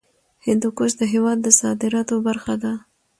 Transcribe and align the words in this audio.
هندوکش 0.45 0.91
د 0.97 1.01
هېواد 1.13 1.37
د 1.41 1.47
صادراتو 1.61 2.15
برخه 2.27 2.53
ده. 2.63 2.73